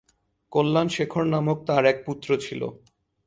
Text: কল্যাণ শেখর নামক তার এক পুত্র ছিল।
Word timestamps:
কল্যাণ 0.51 0.87
শেখর 0.87 1.25
নামক 1.25 1.57
তার 1.65 1.83
এক 1.85 1.97
পুত্র 2.05 2.29
ছিল। 2.37 2.61